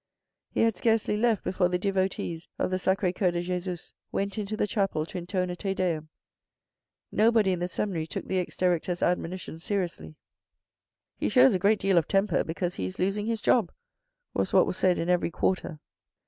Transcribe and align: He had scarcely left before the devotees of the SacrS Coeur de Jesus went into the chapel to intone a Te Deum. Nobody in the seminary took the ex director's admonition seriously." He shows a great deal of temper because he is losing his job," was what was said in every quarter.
He 0.49 0.61
had 0.61 0.75
scarcely 0.75 1.15
left 1.15 1.43
before 1.43 1.69
the 1.69 1.77
devotees 1.77 2.47
of 2.57 2.71
the 2.71 2.79
SacrS 2.79 3.13
Coeur 3.15 3.29
de 3.29 3.43
Jesus 3.43 3.93
went 4.11 4.39
into 4.39 4.57
the 4.57 4.65
chapel 4.65 5.05
to 5.05 5.17
intone 5.19 5.51
a 5.51 5.55
Te 5.55 5.75
Deum. 5.75 6.09
Nobody 7.11 7.51
in 7.51 7.59
the 7.59 7.67
seminary 7.67 8.07
took 8.07 8.25
the 8.27 8.39
ex 8.39 8.57
director's 8.57 9.03
admonition 9.03 9.59
seriously." 9.59 10.15
He 11.19 11.29
shows 11.29 11.53
a 11.53 11.59
great 11.59 11.77
deal 11.77 11.99
of 11.99 12.07
temper 12.07 12.43
because 12.43 12.73
he 12.77 12.85
is 12.87 12.97
losing 12.97 13.27
his 13.27 13.41
job," 13.41 13.71
was 14.33 14.53
what 14.53 14.65
was 14.65 14.75
said 14.75 14.97
in 14.97 15.07
every 15.07 15.29
quarter. 15.29 15.79